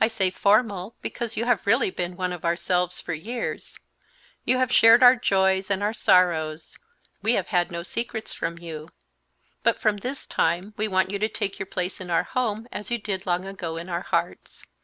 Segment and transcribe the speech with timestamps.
[0.00, 3.78] I say formal because you have really been one of ourselves for years;
[4.44, 6.76] you have shared our joys and our sorrows;
[7.22, 8.88] we have had no secrets from you;
[9.62, 12.90] but from this time we want you to take your place in our home, as
[12.90, 14.64] you did long ago in our hearts.